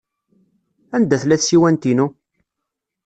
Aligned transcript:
Anda 0.95 1.17
tella 1.21 1.37
tsiwant-inu? 1.41 2.07